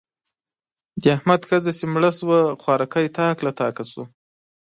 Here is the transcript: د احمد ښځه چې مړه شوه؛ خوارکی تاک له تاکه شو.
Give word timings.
د 1.01 1.03
احمد 1.15 1.41
ښځه 1.49 1.71
چې 1.77 1.85
مړه 1.93 2.11
شوه؛ 2.17 2.39
خوارکی 2.61 3.05
تاک 3.17 3.37
له 3.45 3.51
تاکه 3.59 3.83
شو. 3.91 4.03